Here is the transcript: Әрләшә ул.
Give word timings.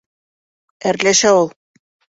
Әрләшә 0.93 1.35
ул. 1.45 1.55